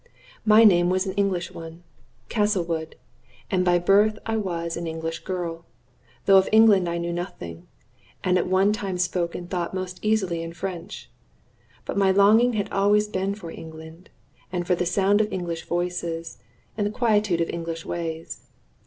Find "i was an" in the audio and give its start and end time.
4.25-4.87